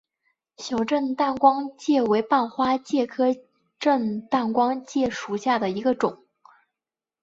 [0.57, 3.25] 小震旦光介为半花介科
[3.77, 6.25] 震旦光介属下的一个种。